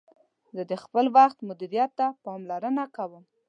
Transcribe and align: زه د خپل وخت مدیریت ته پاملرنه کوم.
زه 0.55 0.63
د 0.71 0.73
خپل 0.83 1.05
وخت 1.17 1.37
مدیریت 1.49 1.91
ته 1.99 2.07
پاملرنه 2.25 2.83
کوم. 2.95 3.23